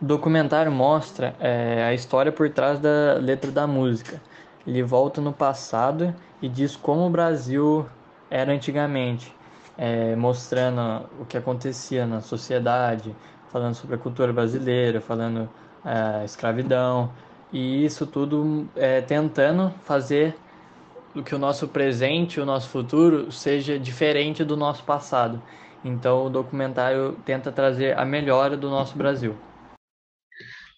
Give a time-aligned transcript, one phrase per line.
[0.00, 4.18] O documentário mostra é, a história por trás da letra da música.
[4.66, 7.86] Ele volta no passado e diz como o Brasil
[8.30, 9.30] era antigamente,
[9.76, 13.14] é, mostrando o que acontecia na sociedade,
[13.50, 15.50] falando sobre a cultura brasileira, falando
[15.84, 17.12] a é, escravidão,
[17.52, 20.34] e isso tudo é, tentando fazer
[21.26, 25.42] que o nosso presente, o nosso futuro seja diferente do nosso passado.
[25.84, 29.36] Então o documentário tenta trazer a melhora do nosso Brasil.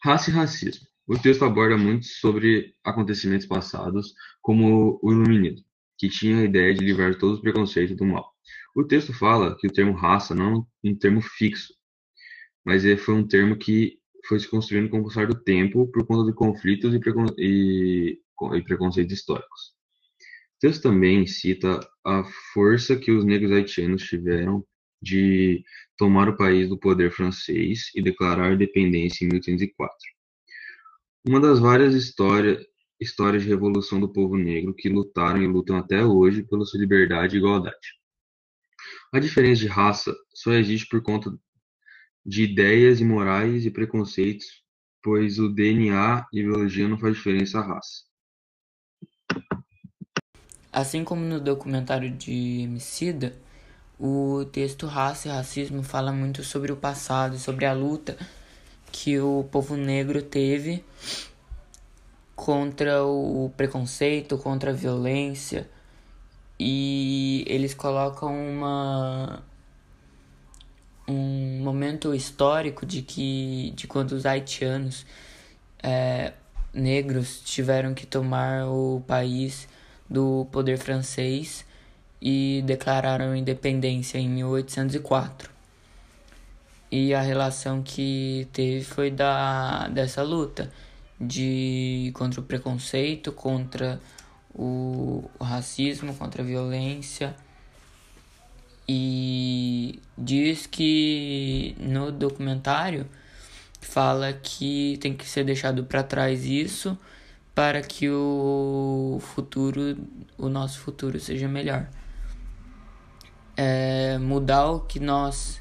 [0.04, 0.84] Raça e racismo.
[1.06, 5.64] O texto aborda muito sobre acontecimentos passados, como o Iluminismo,
[5.96, 8.32] que tinha a ideia de livrar todos os preconceitos do mal.
[8.74, 11.72] O texto fala que o termo raça não é um termo fixo,
[12.64, 13.96] mas foi um termo que
[14.26, 18.18] foi se construindo com o passar do tempo por conta de conflitos e, precon e,
[18.54, 19.72] e preconceitos históricos.
[20.56, 24.64] O texto também cita a força que os negros haitianos tiveram
[25.02, 25.64] de
[25.98, 29.96] tomar o país do poder francês e declarar independência em 1804.
[31.26, 32.64] Uma das várias histórias,
[33.00, 37.36] histórias de revolução do povo negro que lutaram e lutam até hoje pela sua liberdade
[37.36, 38.00] e igualdade.
[39.12, 41.32] A diferença de raça só existe por conta
[42.24, 44.46] de ideias imorais e preconceitos,
[45.02, 48.04] pois o DNA e biologia não faz diferença à raça.
[50.72, 53.36] Assim como no documentário de Emicida,
[53.98, 58.16] o texto Raça e Racismo fala muito sobre o passado, sobre a luta
[58.90, 60.84] que o povo negro teve
[62.34, 65.68] contra o preconceito, contra a violência,
[66.58, 69.42] e eles colocam uma
[71.06, 75.04] um momento histórico de que de quando os haitianos
[75.82, 76.32] é,
[76.72, 79.68] negros tiveram que tomar o país
[80.08, 81.64] do poder francês
[82.22, 85.50] e declararam independência em 1804.
[86.90, 90.70] E a relação que teve foi da dessa luta
[91.20, 94.00] de contra o preconceito, contra
[94.54, 97.34] o, o racismo, contra a violência
[98.88, 103.06] e diz que no documentário
[103.80, 106.96] fala que tem que ser deixado para trás isso
[107.54, 109.96] para que o futuro,
[110.38, 111.86] o nosso futuro seja melhor.
[113.56, 115.60] É, mudar o que nós,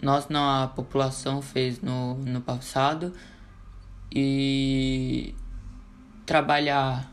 [0.00, 3.12] nós não, a população fez no, no passado
[4.12, 5.34] e
[6.24, 7.12] trabalhar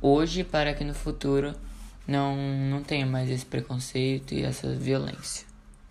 [0.00, 1.54] hoje para que no futuro
[2.06, 5.53] não, não tenha mais esse preconceito e essa violência.